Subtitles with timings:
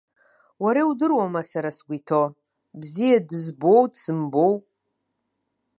[0.63, 2.27] Уара иудыруама сара сгәы иҭоу,
[2.79, 4.55] бзиа дызбауоу дсымбауоу?